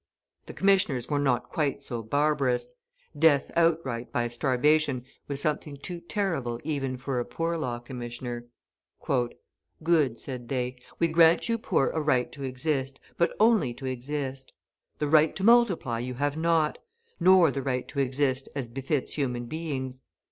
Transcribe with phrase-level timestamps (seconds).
[0.47, 2.67] The commissioners were not quite so barbarous;
[3.15, 8.47] death outright by starvation was something too terrible even for a Poor Law Commissioner.
[9.83, 14.53] "Good," said they, "we grant you poor a right to exist, but only to exist;
[14.97, 16.79] the right to multiply you have not,
[17.19, 20.01] nor the right to exist as befits human beings.